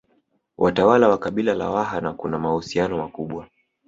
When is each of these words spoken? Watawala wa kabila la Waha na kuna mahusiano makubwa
Watawala 0.57 1.09
wa 1.09 1.17
kabila 1.17 1.53
la 1.55 1.69
Waha 1.69 2.01
na 2.01 2.13
kuna 2.13 2.39
mahusiano 2.39 2.97
makubwa 2.97 3.47